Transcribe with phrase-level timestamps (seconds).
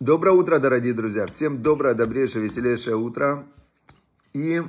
[0.00, 1.24] Доброе утро, дорогие друзья.
[1.28, 3.46] Всем доброе, добрейшее, веселейшее утро.
[4.32, 4.60] И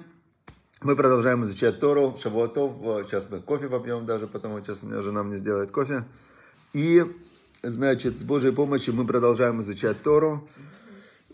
[0.82, 2.74] мы продолжаем изучать Тору, Шавуатов.
[3.08, 6.06] Сейчас мы кофе попьем даже, потому что сейчас у меня жена мне сделает кофе.
[6.74, 7.04] И,
[7.64, 10.48] значит, с Божьей помощью мы продолжаем изучать Тору.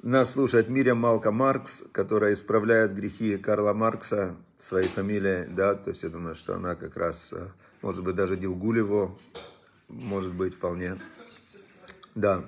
[0.02, 6.04] Нас слушает Мирия Малка Маркс, которая исправляет грехи Карла Маркса своей фамилией, да, то есть
[6.04, 7.46] я думаю, что она как раз, э,
[7.82, 9.18] может быть, даже Дилгулево,
[9.90, 10.96] может быть, вполне.
[12.16, 12.46] Да.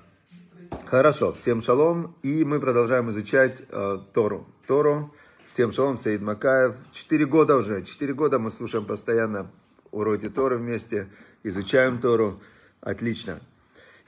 [0.81, 4.47] Хорошо, всем шалом, и мы продолжаем изучать э, Тору.
[4.67, 5.13] Тору,
[5.45, 6.75] всем шалом, Саид Макаев.
[6.91, 9.51] Четыре года уже, четыре года мы слушаем постоянно
[9.91, 11.09] уроки Торы вместе,
[11.43, 12.41] изучаем Тору.
[12.81, 13.39] Отлично.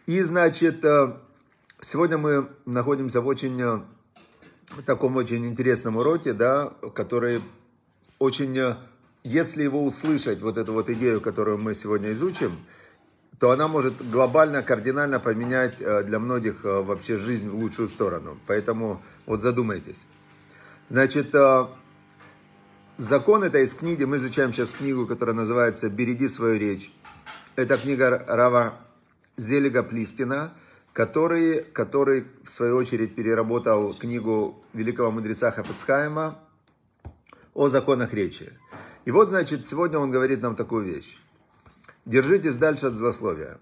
[0.05, 1.17] И, значит, э,
[1.81, 3.79] сегодня мы находимся в очень э,
[4.85, 7.41] таком очень интересном уроке, да, который
[8.19, 8.75] очень, э,
[9.23, 12.57] если его услышать, вот эту вот идею, которую мы сегодня изучим,
[13.39, 18.37] то она может глобально, кардинально поменять э, для многих э, вообще жизнь в лучшую сторону.
[18.47, 20.05] Поэтому вот задумайтесь.
[20.89, 21.33] Значит,
[22.97, 26.93] закон это из книги, мы изучаем сейчас книгу, которая называется «Береги свою речь».
[27.55, 28.75] Это книга Рава
[29.35, 30.53] Зелига Плистина,
[30.93, 36.39] который, который в свою очередь переработал книгу великого мудреца Хафецхайма
[37.53, 38.51] о законах речи.
[39.03, 41.17] И вот, значит, сегодня он говорит нам такую вещь.
[42.05, 43.57] Держитесь дальше от злословия.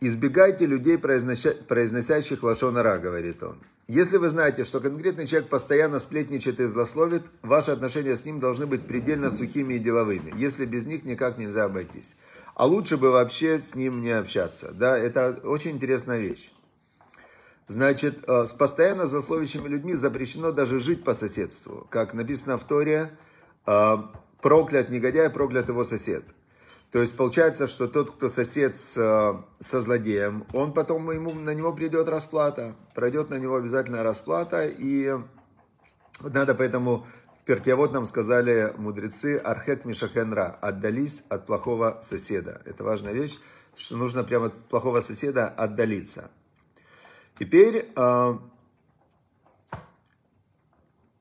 [0.00, 3.58] Избегайте людей, произносящих лошонара, говорит он.
[3.86, 8.66] Если вы знаете, что конкретный человек постоянно сплетничает и злословит, ваши отношения с ним должны
[8.66, 10.32] быть предельно сухими и деловыми.
[10.36, 12.16] Если без них никак нельзя обойтись.
[12.54, 14.70] А лучше бы вообще с ним не общаться.
[14.72, 16.52] Да, это очень интересная вещь.
[17.66, 21.86] Значит, э, с постоянно засловящими людьми запрещено даже жить по соседству.
[21.90, 23.10] Как написано в Торе,
[23.66, 23.96] э,
[24.40, 26.22] проклят негодяй, проклят его сосед.
[26.90, 31.54] То есть получается, что тот, кто сосед с, э, со злодеем, он потом ему, на
[31.54, 32.74] него придет расплата.
[32.94, 34.66] Пройдет на него обязательно расплата.
[34.66, 35.14] И
[36.20, 37.06] надо поэтому
[37.40, 42.60] в Перкиавод нам сказали мудрецы Архек Мишахенра, отдались от плохого соседа.
[42.64, 43.38] Это важная вещь,
[43.74, 46.30] что нужно прямо от плохого соседа отдалиться.
[47.38, 47.88] Теперь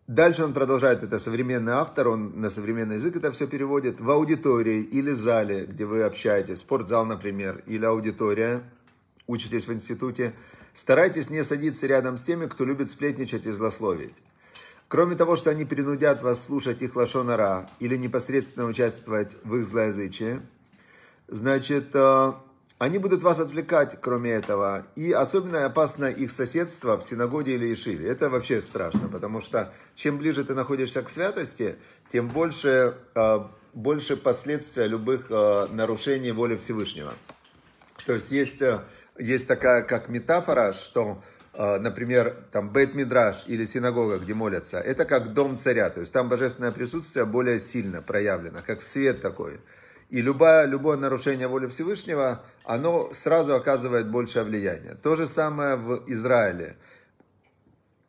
[0.09, 4.01] Дальше он продолжает, это современный автор, он на современный язык это все переводит.
[4.01, 8.63] В аудитории или зале, где вы общаетесь, спортзал, например, или аудитория,
[9.27, 10.33] учитесь в институте,
[10.73, 14.15] старайтесь не садиться рядом с теми, кто любит сплетничать и злословить.
[14.87, 20.41] Кроме того, что они принудят вас слушать их лошонара или непосредственно участвовать в их злоязычии,
[21.27, 22.33] значит, э,
[22.79, 24.87] они будут вас отвлекать, кроме этого.
[24.95, 28.07] И особенно опасно их соседство в синагоге или ишиве.
[28.09, 31.75] Это вообще страшно, потому что чем ближе ты находишься к святости,
[32.09, 37.13] тем больше, а, больше последствия любых а, нарушений воли Всевышнего.
[38.05, 38.85] То есть есть, а,
[39.17, 41.21] есть такая как метафора, что
[41.57, 46.71] например, там Бет-Мидраш или синагога, где молятся, это как дом царя, то есть там божественное
[46.71, 49.59] присутствие более сильно проявлено, как свет такой.
[50.09, 54.95] И любое, любое нарушение воли Всевышнего, оно сразу оказывает большее влияние.
[54.95, 56.75] То же самое в Израиле.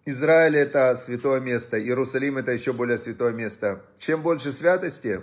[0.07, 3.83] Израиль это святое место, Иерусалим это еще более святое место.
[3.99, 5.21] Чем больше святости,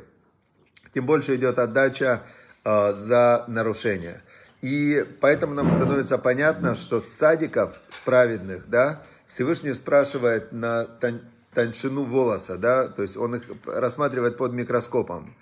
[0.93, 2.23] тем больше идет отдача
[2.63, 4.21] э, за нарушение.
[4.61, 11.21] И поэтому нам становится понятно, что с садиков, с праведных, да, Всевышний спрашивает на тон,
[11.53, 15.35] тоньшину волоса, да, то есть он их рассматривает под микроскопом.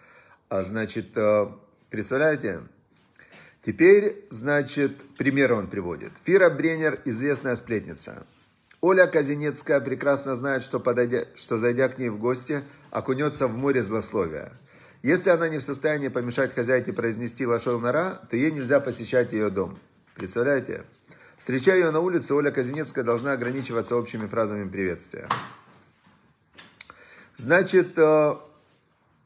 [0.50, 1.48] А, значит, э,
[1.90, 2.62] представляете?
[3.64, 6.12] Теперь, значит, пример он приводит.
[6.24, 8.28] Фира Бренер– известная сплетница.
[8.80, 13.82] Оля Казинецкая прекрасно знает, что, подойдя, что зайдя к ней в гости, окунется в море
[13.82, 14.52] злословия.
[15.02, 19.50] Если она не в состоянии помешать хозяйке произнести лошон нара, то ей нельзя посещать ее
[19.50, 19.80] дом.
[20.14, 20.84] Представляете?
[21.38, 25.28] Встречая ее на улице, Оля Казинецкая должна ограничиваться общими фразами приветствия.
[27.36, 28.36] Значит, э,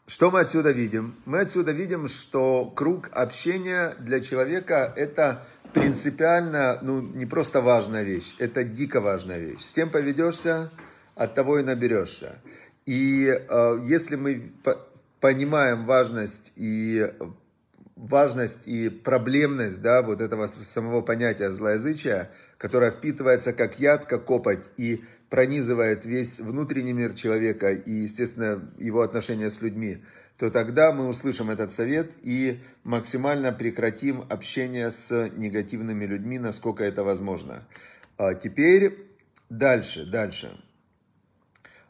[0.10, 1.16] что мы отсюда видим?
[1.26, 8.34] Мы отсюда видим, что круг общения для человека это принципиально, ну, не просто важная вещь,
[8.40, 9.62] это дико важная вещь.
[9.62, 10.72] С тем поведешься,
[11.14, 12.42] от того и наберешься.
[12.88, 14.52] И э, если мы
[15.20, 17.14] понимаем важность и
[18.00, 24.64] важность и проблемность, да, вот этого самого понятия злоязычия, которое впитывается как яд, как копоть,
[24.78, 30.04] и пронизывает весь внутренний мир человека и, естественно, его отношения с людьми,
[30.38, 37.04] то тогда мы услышим этот совет и максимально прекратим общение с негативными людьми, насколько это
[37.04, 37.68] возможно.
[38.18, 39.08] А теперь
[39.50, 40.58] дальше, дальше.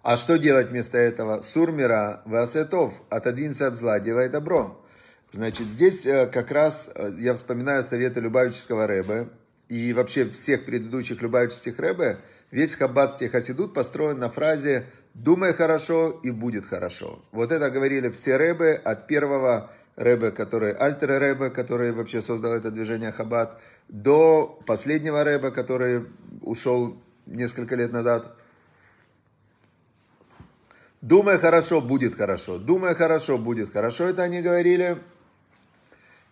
[0.01, 1.41] А что делать вместо этого?
[1.41, 4.83] Сурмира, Васетов, отодвинься от зла, делай добро.
[5.31, 9.30] Значит, здесь э, как раз э, я вспоминаю советы Любавического Рэбе,
[9.70, 12.18] и вообще всех предыдущих любавических рэбе,
[12.50, 17.20] весь хаббатский хасидут построен на фразе «думай хорошо и будет хорошо».
[17.31, 22.72] Вот это говорили все рэбе от первого рэбе, который Альтер рэбе, который вообще создал это
[22.72, 26.08] движение Хаббат, до последнего рэбе, который
[26.42, 26.98] ушел
[27.28, 28.36] несколько лет назад.
[31.02, 32.58] Думай хорошо, будет хорошо.
[32.58, 34.06] Думай хорошо, будет хорошо.
[34.06, 34.98] Это они говорили.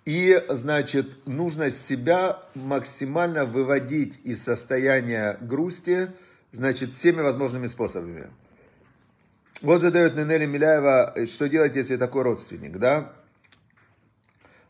[0.08, 6.08] И, значит, нужно себя максимально выводить из состояния грусти,
[6.54, 8.28] значит, всеми возможными способами.
[9.62, 13.12] Вот задает Нинели Миляева, что делать, если такой родственник, да?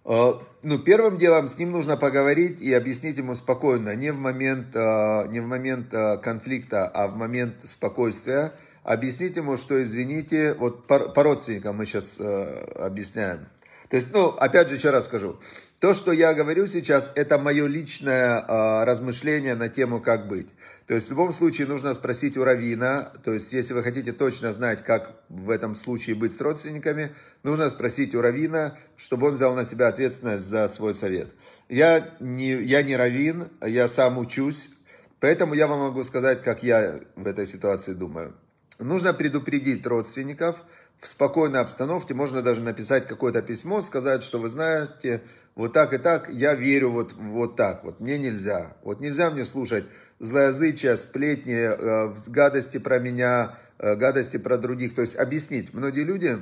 [0.06, 0.31] Э,
[0.63, 5.28] ну, первым делом с ним нужно поговорить и объяснить ему спокойно, не в момент, э,
[5.28, 8.54] не в момент э, конфликта, а в момент спокойствия.
[8.81, 13.50] Объяснить ему, что, извините, вот по, по родственникам мы сейчас объясняем.
[13.89, 15.39] То есть, ну, опять же, еще раз скажу.
[15.80, 20.48] То, что я говорю сейчас, это мое личное э, размышление на тему, как быть.
[20.88, 23.13] То есть, в любом случае, нужно спросить у Равина.
[23.24, 27.13] То есть, если вы хотите точно знать, как в этом случае быть с родственниками,
[27.44, 31.30] нужно спросить у Равина, чтобы он взял на себя ответственность за свой совет.
[31.69, 34.72] Я не, я не Равин, я сам учусь,
[35.19, 38.33] поэтому я вам могу сказать, как я в этой ситуации думаю.
[38.80, 40.63] Нужно предупредить родственников,
[41.00, 45.22] в спокойной обстановке можно даже написать какое-то письмо, сказать, что вы знаете,
[45.56, 48.76] вот так и так, я верю вот, вот так вот, мне нельзя.
[48.84, 49.86] Вот нельзя мне слушать
[50.20, 54.96] злоязычия, сплетни, э, гадости про меня, э, гадости про других.
[54.96, 55.74] То есть объяснить.
[55.74, 56.40] Многие люди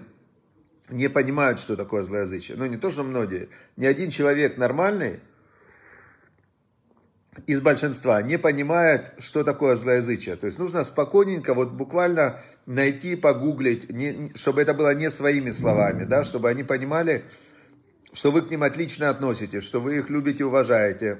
[0.89, 2.57] не понимают, что такое злоязычие.
[2.57, 3.49] Ну, не то, что многие.
[3.75, 5.19] Ни один человек нормальный,
[7.47, 10.35] из большинства не понимает, что такое злоязычие.
[10.35, 16.03] То есть нужно спокойненько, вот буквально найти, погуглить, не, чтобы это было не своими словами,
[16.03, 17.25] да, чтобы они понимали,
[18.13, 21.19] что вы к ним отлично относитесь, что вы их любите, уважаете.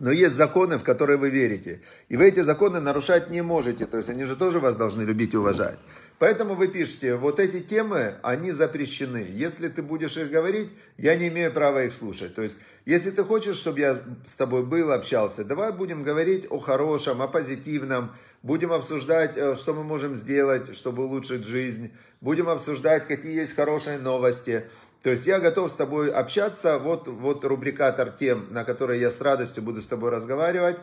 [0.00, 1.80] Но есть законы, в которые вы верите.
[2.08, 3.86] И вы эти законы нарушать не можете.
[3.86, 5.78] То есть они же тоже вас должны любить и уважать.
[6.18, 9.24] Поэтому вы пишете, вот эти темы, они запрещены.
[9.30, 12.34] Если ты будешь их говорить, я не имею права их слушать.
[12.34, 13.94] То есть, если ты хочешь, чтобы я
[14.24, 18.12] с тобой был, общался, давай будем говорить о хорошем, о позитивном.
[18.42, 21.92] Будем обсуждать, э, что мы можем сделать, чтобы улучшить жизнь.
[22.20, 24.64] Будем обсуждать, какие есть хорошие новости.
[25.04, 29.20] То есть я готов с тобой общаться, вот, вот рубрикатор тем, на которые я с
[29.20, 30.78] радостью буду с тобой разговаривать,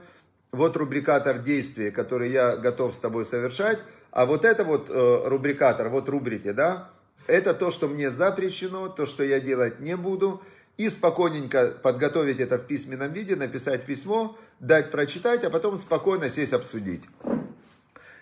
[0.51, 3.79] вот рубрикатор действий, который я готов с тобой совершать,
[4.11, 6.91] а вот это вот э, рубрикатор, вот рубрики, да,
[7.25, 10.43] это то, что мне запрещено, то, что я делать не буду,
[10.77, 16.53] и спокойненько подготовить это в письменном виде, написать письмо, дать прочитать, а потом спокойно сесть
[16.53, 17.05] обсудить.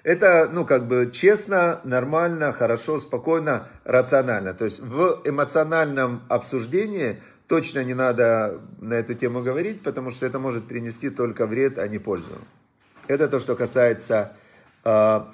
[0.10, 4.56] Это, ну, как бы честно, нормально, хорошо, спокойно, рационально.
[4.56, 10.40] То есть в эмоциональном обсуждении точно не надо на эту тему говорить, потому что это
[10.40, 12.32] может принести только вред, а не пользу.
[13.08, 14.36] Это то, что касается
[14.84, 15.32] а,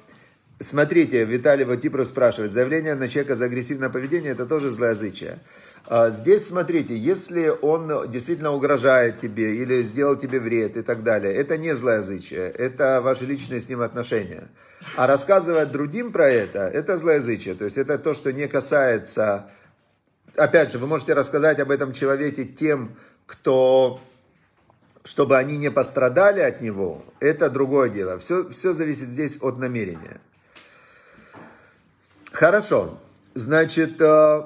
[0.59, 5.39] Смотрите, Виталий Ватипро спрашивает, заявление на человека за агрессивное поведение, это тоже злоязычие.
[5.85, 11.33] А, здесь, смотрите, если он действительно угрожает тебе или сделал тебе вред и так далее,
[11.33, 14.47] это не злоязычие, это ваши личные с ним отношения.
[14.95, 17.55] А рассказывать другим про это, это злоязычие.
[17.55, 19.49] То есть это то, что не касается...
[20.37, 24.01] Опять же, вы можете рассказать об этом человеке тем, кто
[25.03, 28.17] чтобы они не пострадали от него, это другое дело.
[28.17, 30.19] Все, все зависит здесь от намерения.
[32.35, 32.99] Хорошо.
[33.33, 34.43] Значит, э,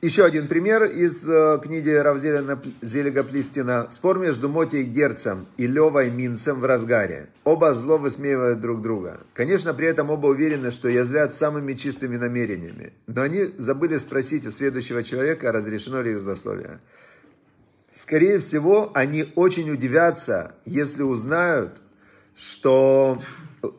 [0.00, 3.88] еще один пример из э, книги Равзелина Зелега Плистина.
[3.90, 7.28] Спор между Мотей Герцем и Левой Минцем в разгаре.
[7.42, 9.18] Оба зло высмеивают друг друга.
[9.34, 12.92] Конечно, при этом оба уверены, что язвят самыми чистыми намерениями.
[13.08, 16.78] Но они забыли спросить у следующего человека, разрешено ли их злословие.
[17.92, 21.82] Скорее всего, они очень удивятся, если узнают,
[22.32, 23.20] что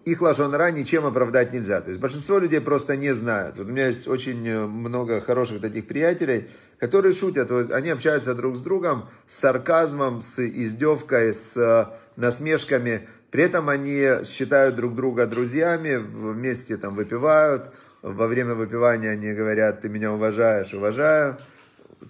[0.05, 1.81] их лажонара ничем оправдать нельзя.
[1.81, 3.57] То есть большинство людей просто не знают.
[3.57, 6.49] Вот у меня есть очень э, много хороших таких приятелей,
[6.79, 7.51] которые шутят.
[7.51, 13.07] Вот они общаются друг с другом с сарказмом, с издевкой, с э, насмешками.
[13.29, 17.71] При этом они считают друг друга друзьями, вместе там выпивают.
[18.01, 21.37] Во время выпивания они говорят, ты меня уважаешь, уважаю.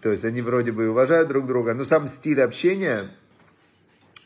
[0.02, 1.74] То есть они вроде бы уважают друг друга.
[1.74, 3.10] Но сам стиль общения,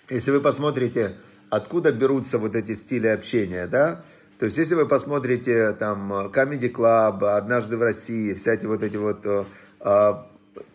[0.10, 1.16] если вы посмотрите
[1.50, 4.04] откуда берутся вот эти стили общения, да?
[4.39, 9.25] То есть, если вы посмотрите там Comedy Club, «Однажды в России», эти вот эти вот,
[9.25, 9.46] э,
[9.80, 10.27] а,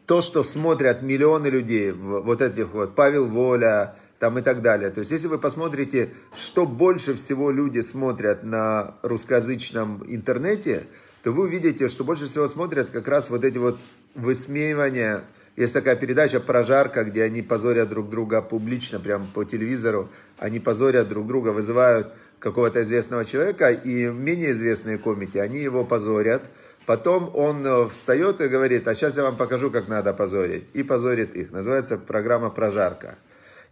[0.06, 4.90] то, что смотрят миллионы людей, вот этих вот, Павел Воля, там и так далее.
[4.90, 10.86] То есть, если вы посмотрите, что больше всего люди смотрят на русскоязычном интернете,
[11.22, 13.78] то вы увидите, что больше всего смотрят как раз вот эти вот
[14.14, 15.24] высмеивания
[15.56, 20.10] Есть такая передача «Прожарка», где они позорят друг друга публично, прямо по телевизору.
[20.38, 26.42] Они позорят друг друга, вызывают какого-то известного человека, и менее известные комики, они его позорят.
[26.86, 30.68] Потом он э, встает и говорит, а сейчас я вам покажу, как надо позорить.
[30.72, 31.52] И позорит их.
[31.52, 33.18] Называется программа «Прожарка».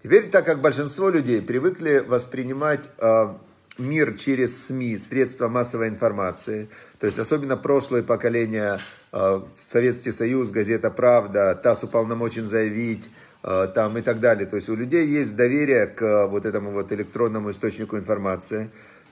[0.02, 3.34] Теперь, так как большинство людей привыкли воспринимать э,
[3.78, 6.68] мир через СМИ, средства массовой информации,
[6.99, 9.00] то есть особенно прошлое поколение, э,
[9.54, 13.10] Советский Союз, газета «Правда», ТАСС уполномочен заявить,
[13.42, 14.46] э, там и так далее.
[14.46, 18.70] То есть у людей есть доверие к вот этому вот электронному источнику информации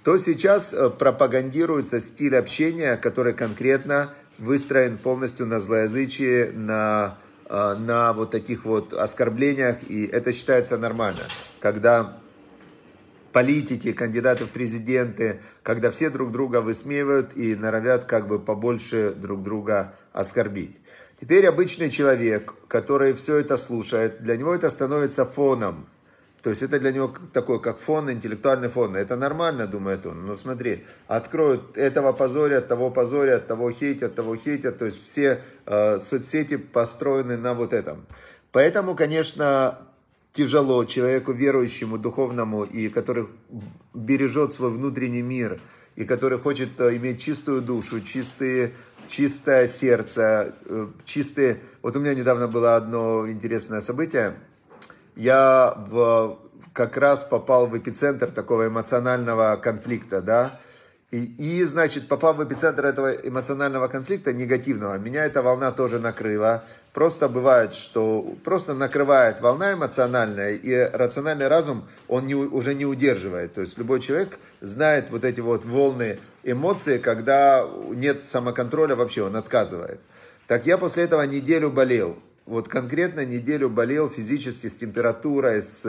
[0.08, 8.12] то сейчас э, пропагандируется стиль общения, который конкретно выстроен полностью на злоязычии, на, э, на
[8.12, 11.22] вот таких вот оскорблениях, и это считается нормально,
[11.60, 12.16] когда
[13.32, 19.42] политики, кандидаты в президенты, когда все друг друга высмеивают и норовят как бы побольше друг
[19.42, 20.76] друга оскорбить.
[21.20, 25.88] Теперь обычный человек, который все это слушает, для него это становится фоном,
[26.42, 28.96] то есть это для него такой, как фон, интеллектуальный фон.
[28.96, 30.24] Это нормально, думает он.
[30.24, 34.78] Ну смотри, откроют, этого позорят, того позорят, того хейтят, того хейтят.
[34.78, 38.06] То есть все э, соцсети построены на вот этом.
[38.52, 39.87] Поэтому, конечно,
[40.38, 43.26] тяжело человеку верующему, духовному, и который
[43.94, 45.60] бережет свой внутренний мир,
[45.96, 48.72] и который хочет э, иметь чистую душу, чистые,
[49.08, 51.60] чистое сердце, э, чистые...
[51.82, 54.34] Вот у меня недавно было одно интересное событие–
[55.18, 56.38] я в,
[56.72, 60.60] как раз попал в эпицентр такого эмоционального конфликта, да,
[61.10, 66.64] и, и, значит, попав в эпицентр этого эмоционального конфликта, негативного, меня эта волна тоже накрыла.
[66.92, 73.54] Просто бывает, что просто накрывает волна эмоциональная, и рациональный разум, он не, уже не удерживает.
[73.54, 79.36] То есть любой человек знает вот эти вот волны эмоций, когда нет самоконтроля вообще, он
[79.36, 80.00] отказывает.
[80.46, 85.84] Так я после этого неделю болел вот конкретно неделю болел физически с температурой, с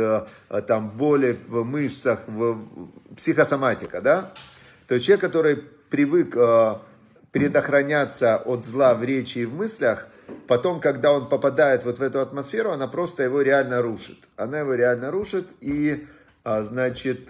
[0.49, 2.67] э, там боли в мышцах, в
[3.15, 4.33] психосоматика, да?
[4.89, 6.75] То есть человек, который привык э,
[7.31, 10.07] предохраняться от зла в речи и в мыслях,
[10.47, 14.17] потом, когда он попадает вот в эту атмосферу, она просто его реально рушит.
[14.35, 16.07] Она его реально рушит, и,
[16.43, 17.29] э, значит,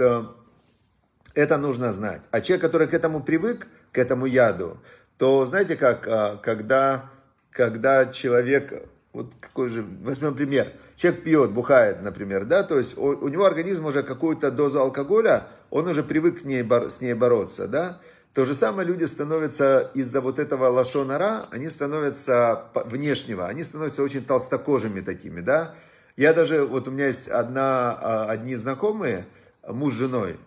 [1.34, 2.22] это нужно знать.
[2.32, 4.82] А человек, который к этому привык, к этому яду,
[5.18, 7.10] то знаете как, когда,
[7.52, 10.74] когда человек вот какой же, возьмем пример.
[10.96, 15.48] Человек пьет, бухает, например, да, то есть у, у него организм уже какую-то дозу алкоголя,
[15.70, 18.00] он уже привык к ней, с ней бороться, да.
[18.34, 24.24] То же самое люди становятся из-за вот этого лошонара, они становятся внешнего, они становятся очень
[24.24, 25.74] толстокожими такими, да.
[26.16, 29.26] Я даже, вот у меня есть одна, а, одни знакомые,
[29.68, 30.38] муж с женой,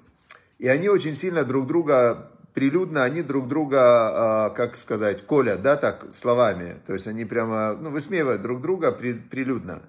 [0.59, 5.77] и они очень сильно друг друга прилюдно они друг друга, а, как сказать, колят, да,
[5.77, 6.77] так, словами.
[6.87, 9.83] То есть они прямо, ну, высмеивают друг друга при, прилюдно.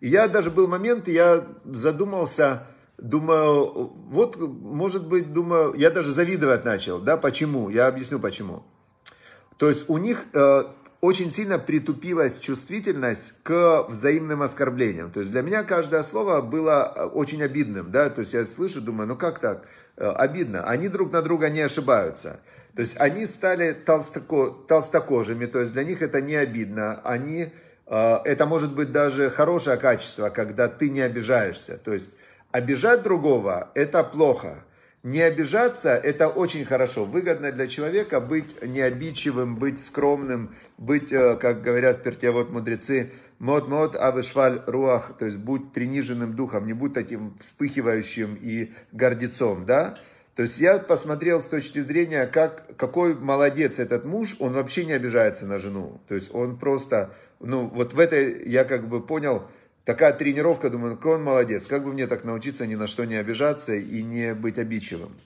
[0.00, 2.66] И я даже был момент, я задумался,
[2.98, 7.70] думаю, вот, может быть, думаю, я даже завидовать начал, да, почему?
[7.70, 8.62] Я объясню почему.
[9.56, 10.62] То есть у них э,
[11.00, 15.10] очень сильно притупилась чувствительность к взаимным оскорблениям.
[15.10, 18.80] То есть для меня каждое слово было э, очень обидным, да, то есть я слышу,
[18.80, 20.64] думаю, ну как так, э, обидно.
[20.64, 22.40] Они друг на друга не ошибаются.
[22.74, 27.00] То есть они стали толстоко, толстокожими, то есть для них это не обидно.
[27.04, 27.52] Они,
[27.86, 31.78] э, это может быть даже хорошее качество, когда ты не обижаешься.
[31.78, 32.10] То есть
[32.52, 34.65] обижать другого– это плохо.
[35.06, 37.04] Не обижаться– это очень хорошо.
[37.04, 44.64] Выгодно для человека быть необидчивым, быть скромным, быть, э, как говорят пертевод мудрецы, мод-мод авышваль
[44.66, 49.96] руах, то есть будь приниженным духом, не будь таким вспыхивающим и гордецом, да?
[50.34, 54.94] То есть я посмотрел с точки зрения, как, какой молодец этот муж, он вообще не
[54.94, 56.00] обижается на жену.
[56.08, 59.44] То есть он просто, ну вот в этой я как бы понял,
[59.86, 63.14] Такая тренировка, думаю, какой он молодец, как бы мне так научиться ни на что не
[63.14, 65.16] обижаться и не быть обидчивым.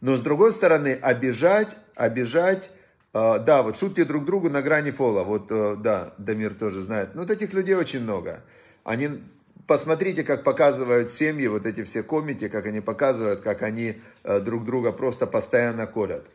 [0.00, 2.72] Но с другой стороны, обижать, обижать,
[3.14, 7.14] э, да, вот шутки друг другу на грани фола, вот, э, да, Дамир тоже знает,
[7.14, 8.42] но вот этих людей очень много.
[8.82, 9.22] Они,
[9.68, 14.64] посмотрите, как показывают семьи, вот эти все комики, как они показывают, как они э, друг
[14.64, 16.26] друга просто постоянно колят.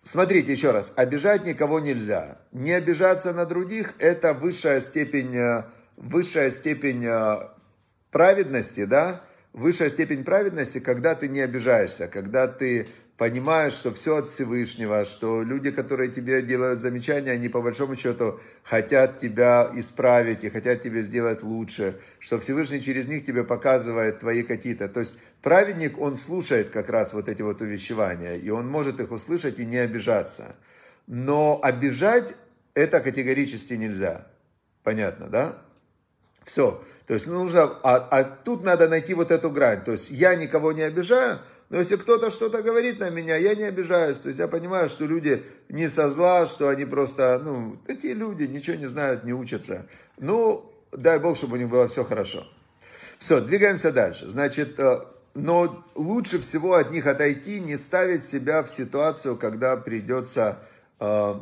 [0.00, 2.38] Смотрите еще раз, обижать никого нельзя.
[2.50, 5.64] Не обижаться на других– это высшая степень э,
[6.00, 7.48] высшая степень э,
[8.10, 12.88] праведности, да, высшая степень праведности, когда ты не обижаешься, когда ты
[13.18, 18.40] понимаешь, что все от Всевышнего, что люди, которые тебе делают замечания, они по большому счету
[18.62, 24.42] хотят тебя исправить и хотят тебе сделать лучше, что Всевышний через них тебе показывает твои
[24.42, 24.88] какие-то.
[24.88, 29.10] То есть праведник, он слушает как раз вот эти вот увещевания, и он может их
[29.10, 30.56] услышать и не обижаться.
[31.06, 32.34] Но обижать
[32.72, 34.26] это категорически нельзя.
[34.82, 35.62] Понятно, да?
[36.44, 36.82] Все.
[37.06, 39.84] То есть нужно, а, а тут надо найти вот эту грань.
[39.84, 41.38] То есть я никого не обижаю,
[41.70, 44.18] но если кто-то что-то говорит на меня, я не обижаюсь.
[44.18, 48.44] То есть я понимаю, что люди не со зла, что они просто, ну, эти люди
[48.44, 49.86] ничего не знают, не учатся.
[50.18, 52.46] Ну, дай Бог, чтобы у них было все хорошо.
[53.18, 54.28] Все, двигаемся дальше.
[54.28, 55.00] Значит, э,
[55.34, 60.58] но лучше всего от них отойти, не ставить себя в ситуацию, когда придется
[60.98, 61.34] э,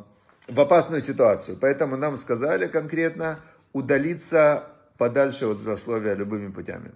[0.48, 1.56] в опасную ситуацию.
[1.58, 3.38] Поэтому нам сказали конкретно
[3.72, 4.64] удалиться
[4.98, 6.92] подальше от злословия любыми путями.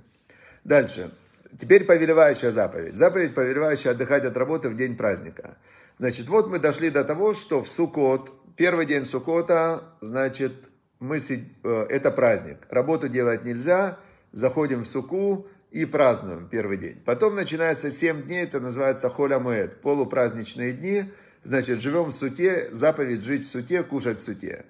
[0.64, 1.10] Дальше.
[1.58, 2.96] Теперь повелевающая заповедь.
[2.96, 5.56] Заповедь, повелевающая отдыхать от работы в день праздника.
[5.98, 11.86] Значит, вот мы дошли до того, что в Суккот, первый день Суккота, значит, мы, э,
[11.90, 12.58] это праздник.
[12.70, 13.98] Работу делать нельзя,
[14.30, 17.02] заходим в суку и празднуем первый день.
[17.04, 21.04] Потом начинается 7 дней, это называется холя муэд, полупраздничные дни.
[21.42, 24.64] Значит, живем в суте, заповедь жить в суте, кушать в суте.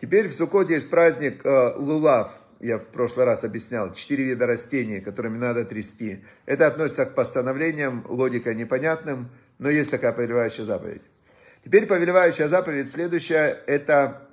[0.00, 5.00] Теперь в Сукоте есть праздник э, Лулав, я в прошлый раз объяснял, четыре вида растений,
[5.00, 6.24] которыми надо трясти.
[6.46, 11.02] Это относится к постановлениям, логика непонятным, но есть такая повелевающая заповедь.
[11.62, 14.28] Теперь повелевающая заповедь следующая, это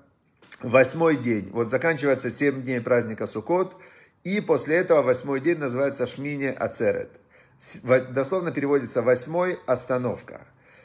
[0.62, 1.50] восьмой день.
[1.52, 3.76] Вот заканчивается семь дней праздника Сукот,
[4.24, 7.10] и после этого восьмой день называется Шмини Ацерет.
[8.12, 10.40] Дословно переводится восьмой остановка.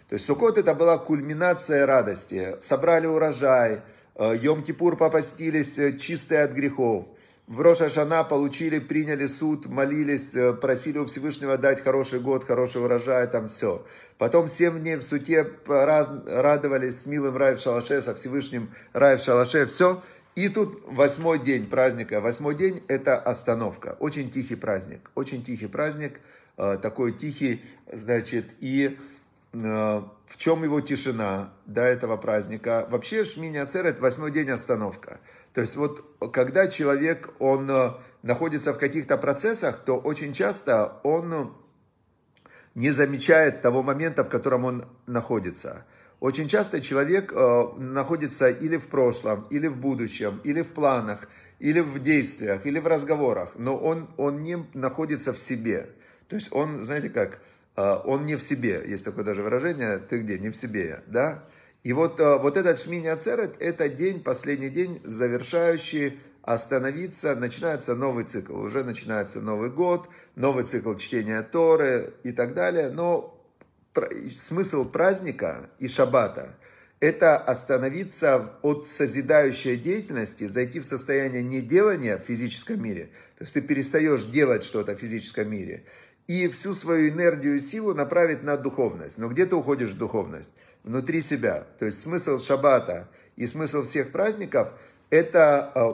[0.09, 2.57] То есть Сукот это была кульминация радости.
[2.59, 3.83] Собрали урожай,
[4.17, 7.07] э, Йом-Кипур попастились э, чистые от грехов.
[7.47, 12.83] В Роша Шана получили, приняли суд, молились, э, просили у Всевышнего дать хороший год, хороший
[12.83, 13.87] урожай, там все.
[14.19, 19.21] Потом семь дней в суте радовались с милым рай в шалаше, со Всевышним рай в
[19.21, 20.03] шалаше, все.
[20.35, 22.21] И тут восьмой день праздника.
[22.21, 23.97] Восьмой день– это остановка.
[24.01, 25.13] Очень тихий праздник.
[25.15, 26.21] Очень тихий праздник.
[26.57, 28.99] Э, такой тихий, значит, и
[29.63, 32.87] в чем его тишина до этого праздника?
[32.91, 35.21] Вообще Шмини Ацер– это восьмой день остановка.
[35.55, 41.57] То есть вот когда человек, он э, находится в каких-то процессах, то очень часто он
[42.75, 45.87] не замечает того момента, в котором он находится.
[46.21, 51.29] Очень часто человек э, находится или в прошлом, или в будущем, или в планах,
[51.59, 55.89] или в действиях, или в разговорах, но он, он не находится в себе.
[56.29, 57.39] То есть он, знаете как, э,
[57.83, 58.83] он не в себе.
[58.87, 61.45] Есть такое даже выражение, ты где, не в себе, да?
[61.83, 68.25] И вот, э, вот этот Шмини Ацерет, это день, последний день, завершающий остановиться, начинается новый
[68.25, 68.57] цикл.
[68.57, 72.91] Уже начинается Новый год, новый цикл чтения Торы и так далее.
[72.91, 73.41] Но
[74.31, 76.57] смысл праздника и шаббата–
[77.01, 83.11] это остановиться от созидающей деятельности, зайти в состояние неделания в физическом мире.
[83.39, 85.85] То есть ты перестаешь делать что-то в физическом мире.
[86.27, 89.19] И всю свою энергию и силу направить на духовность.
[89.19, 90.53] Но где ты уходишь в духовность?
[90.83, 91.67] Внутри себя.
[91.79, 94.73] То есть смысл шаббата и смысл всех праздников–
[95.11, 95.91] это э,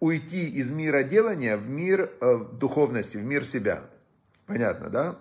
[0.00, 3.84] уйти из мира делания в мир э, духовности, в мир себя.
[4.46, 5.18] Понятно, да?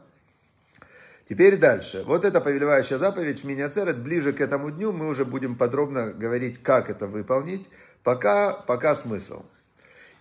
[1.30, 2.04] Теперь дальше.
[2.06, 4.00] Вот эта повелевающая заповедь Шминяцерет.
[4.00, 7.70] Ближе к этому дню мы уже будем подробно говорить, как это выполнить.
[8.04, 9.46] Пока, пока смысл.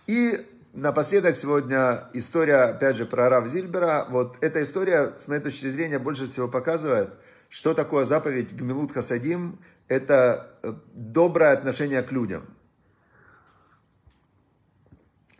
[0.07, 4.05] И напоследок сегодня история, опять же, про Рав Зильбера.
[4.09, 7.13] Вот эта история, с моей точки зрения, больше всего показывает,
[7.49, 9.59] что такое заповедь Гмилут Хасадим.
[9.87, 12.45] Это э, доброе отношение к людям.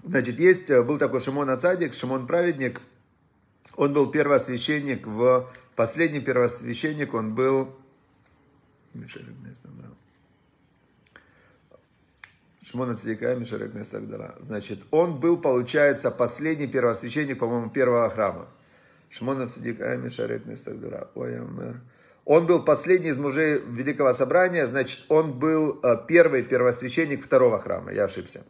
[0.04, 2.82] Значит, есть, э, был такой Шимон Ацадик, Шимон Праведник.
[3.76, 7.76] Он был первосвященник в Последний первосвященник, он был...
[12.71, 14.36] Шмона Цадика Мишарек Нестагдала.
[14.39, 18.47] Значит, он был, получается, последний первосвященник, по-моему, первого храма.
[19.10, 21.10] Шмона Цадика Мишарек Нестагдала.
[22.23, 27.91] Он был последний из мужей Великого Собрания, значит, он был э, первый первосвященник второго храма.
[27.91, 28.43] Я ошибся.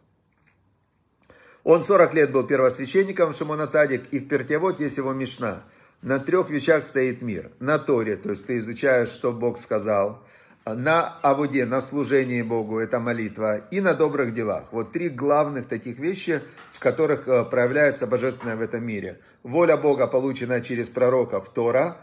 [1.64, 5.64] Он 40 лет был первосвященником Шимона Цадик, и в Пертевод есть его Мишна–
[6.02, 7.52] на трех вещах стоит мир.
[7.60, 10.26] На Торе, то есть ты изучаешь, что Бог сказал.
[10.64, 13.56] На Авуде, на служении Богу, это молитва.
[13.72, 14.72] И на добрых делах.
[14.72, 19.18] Вот три главных таких вещи, в которых э, проявляется божественное в этом мире.
[19.42, 21.96] Воля Бога получена через пророков Тора.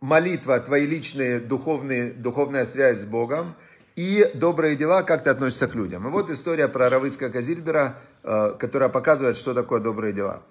[0.00, 3.54] Молитва, твои личные духовные, духовная связь с Богом.
[3.94, 6.08] И добрые дела, как ты относишься к людям.
[6.08, 10.42] И вот история про Равыцка Казильбера, э, которая показывает, что такое добрые дела.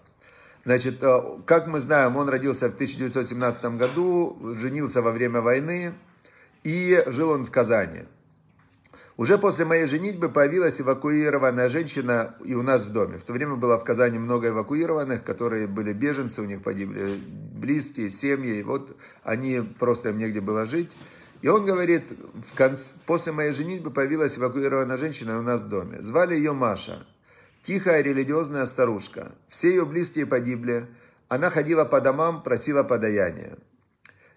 [0.64, 5.96] Значит, э, как мы знаем, он родился в 1917 году, женился во время войны
[6.68, 8.02] и жил он в Казани.
[9.16, 13.18] Уже после моей женитьбы появилась эвакуированная женщина и у нас в доме.
[13.18, 17.22] В то время было в Казани много эвакуированных, которые были беженцы, у них погибли
[17.54, 18.60] близкие, семьи.
[18.60, 20.98] И вот они просто им негде было жить.
[21.42, 22.12] И он говорит,
[22.52, 26.02] в конце, после моей женитьбы появилась эвакуированная женщина у нас в доме.
[26.02, 27.08] Звали ее Маша.
[27.62, 29.32] Тихая религиозная старушка.
[29.48, 30.86] Все ее близкие погибли.
[31.30, 33.58] Она ходила по домам, просила подаяния.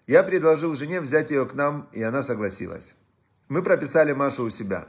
[0.07, 2.95] Я предложил жене взять ее к нам, и она согласилась.
[3.47, 4.85] Мы прописали Машу у себя.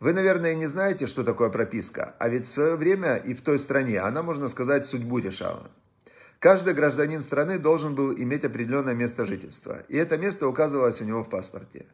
[0.00, 3.58] Вы, наверное, не знаете, что такое прописка, а ведь в свое время и в той
[3.58, 5.70] стране она, можно сказать, судьбу решала.
[6.38, 11.22] Каждый гражданин страны должен был иметь определенное место жительства, и это место указывалось у него
[11.22, 11.86] в паспорте.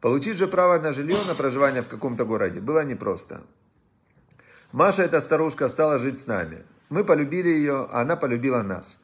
[0.00, 3.42] Получить же право на жилье, на проживание в каком-то городе было непросто.
[4.70, 6.58] Маша, эта старушка, стала жить с нами.
[6.90, 9.00] Мы полюбили ее, а она полюбила нас.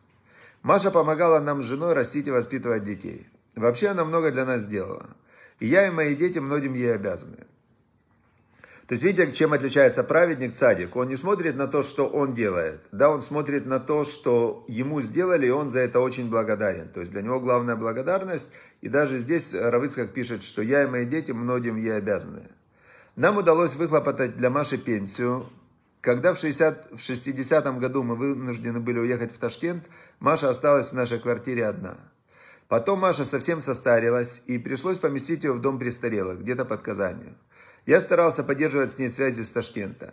[0.64, 3.28] Маша помогала нам с женой растить и воспитывать детей.
[3.54, 5.10] Вообще она много для нас сделала.
[5.60, 7.36] И я и мои дети многим ей обязаны.
[8.86, 10.96] То есть видите, чем отличается праведник цадик?
[10.96, 12.80] Он не смотрит на то, что он делает.
[12.92, 16.88] Да, он смотрит на то, что ему сделали, и он за это очень благодарен.
[16.88, 18.48] То есть для него главная благодарность.
[18.80, 22.42] И даже здесь Равыцкак пишет, что я и мои дети многим ей обязаны.
[23.16, 25.46] Нам удалось выхлопотать для Маши пенсию.
[26.04, 29.86] Когда в, 60, в 60 году мы вынуждены были уехать в Ташкент,
[30.20, 31.96] Маша осталась в нашей квартире одна.
[32.68, 37.34] Потом Маша совсем состарилась, и пришлось поместить ее в дом престарелых, где-то под Казанью.
[37.86, 40.12] Я старался поддерживать с ней связи с Ташкента.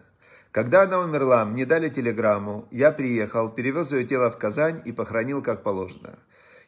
[0.54, 5.42] Когда она умерла, мне дали телеграмму, я приехал, перевез ее тело в Казань и похоронил
[5.42, 6.18] как положено.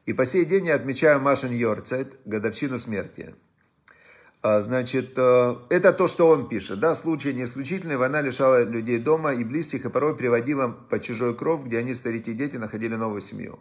[0.05, 3.35] И по сей день я отмечаю Машин Йорцет, годовщину смерти.
[4.43, 6.81] А, значит, э, это то, что он пишет.
[6.81, 7.95] Да, случай не исключительный.
[7.95, 12.31] Война лишала людей дома и близких, и порой приводила по чужой кров, где они, старики
[12.31, 13.57] и дети, находили новую семью.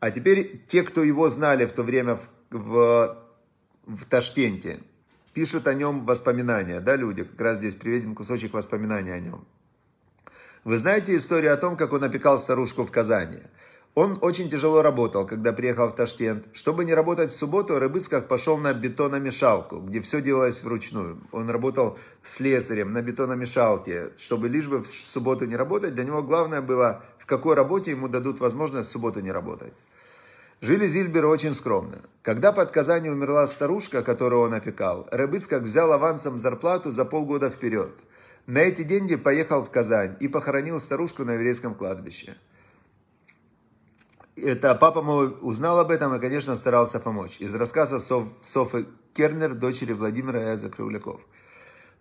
[0.00, 3.18] А теперь те, кто его знали в то время в, в,
[3.86, 4.80] в Ташкенте,
[5.32, 7.22] пишут о нем воспоминания, да, люди.
[7.22, 9.46] Как раз здесь приведен кусочек воспоминаний о нем.
[10.64, 13.38] Вы знаете историю о том, как он опекал старушку в Казани?
[13.96, 16.46] Он очень тяжело работал, когда приехал в Ташкент.
[16.52, 21.20] Чтобы не работать в субботу, Рыбыцкак пошел на бетономешалку, где все делалось вручную.
[21.32, 25.96] Он работал слесарем на бетономешалке, чтобы лишь бы в субботу не работать.
[25.96, 29.74] Для него главное было, в какой работе ему дадут возможность в субботу не работать.
[30.60, 31.98] Жили Зильберы очень скромно.
[32.22, 37.90] Когда под Казани умерла старушка, которую он опекал, Рыбыцкак взял авансом зарплату за полгода вперед.
[38.46, 42.36] На эти деньги поехал в Казань и похоронил старушку на еврейском кладбище
[44.36, 47.40] это папа мой узнал об этом и, конечно, старался помочь.
[47.40, 51.20] Из рассказа Соф, Софы Кернер, дочери Владимира Яза Крыляков.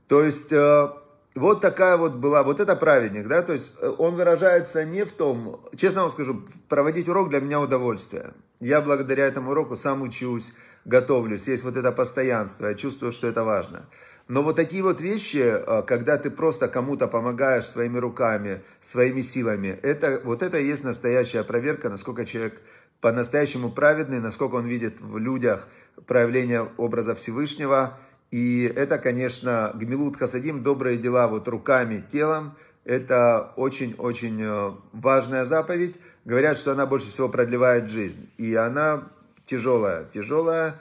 [0.07, 0.89] То есть, э,
[1.35, 5.11] вот такая вот была, вот это праведник, да, то есть э, он выражается не в
[5.11, 8.31] том, честно вам скажу, проводить урок для меня удовольствие.
[8.59, 10.53] Я благодаря этому уроку сам учусь,
[10.85, 13.85] готовлюсь, есть вот это постоянство, я чувствую, что это важно.
[14.27, 19.79] Но вот такие вот вещи, э, когда ты просто кому-то помогаешь своими руками, своими силами,
[19.81, 22.59] это, вот это и есть настоящая проверка, насколько человек
[23.01, 25.67] по-настоящему праведный, насколько он видит в людях
[26.05, 27.97] проявление образа Всевышнего.
[28.31, 35.99] И это, конечно, гмилут хасадим, добрые дела вот руками, телом, это очень-очень э, важная заповедь.
[36.25, 38.29] Говорят, что она больше всего продлевает жизнь.
[38.37, 39.09] И она
[39.45, 40.75] тяжелая, тяжелая.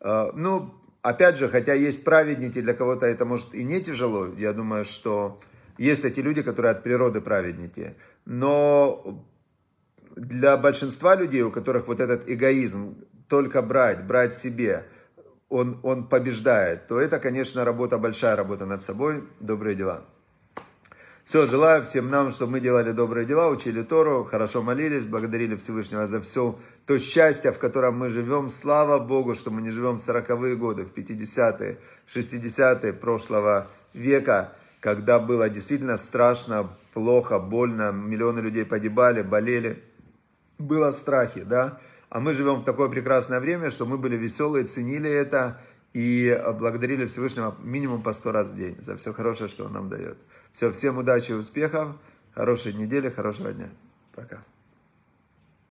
[0.00, 4.54] Э, ну, Опять же, хотя есть праведники, для кого-то это может и не тяжело, я
[4.54, 5.38] думаю, что
[5.76, 7.94] есть эти люди, которые от природы праведники.
[8.24, 9.22] Но
[10.16, 12.96] для большинства людей, у которых вот этот эгоизм,
[13.28, 14.86] только брать, брать себе,
[15.54, 20.02] он, он побеждает, то это, конечно, работа, большая работа над собой, добрые дела.
[21.22, 26.08] Все, желаю всем нам, чтобы мы делали добрые дела, учили Тору, хорошо молились, благодарили Всевышнего
[26.08, 28.48] за все то счастье, в котором мы живем.
[28.48, 35.20] Слава Богу, что мы не живем в 40-е годы, в 50-е, 60-е прошлого века, когда
[35.20, 39.82] было действительно страшно, плохо, больно, миллионы людей погибали, болели.
[40.58, 41.78] Было страхи, да?
[42.14, 45.60] А мы живем в такое прекрасное время, что мы были веселые, ценили это,
[45.94, 49.90] и благодарили Всевышнего минимум по сто раз в день за все хорошее, что Он нам
[49.90, 50.16] дает.
[50.52, 51.96] Все, всем удачи и успехов,
[52.32, 53.68] хорошей недели, хорошего дня.
[54.14, 54.44] Пока.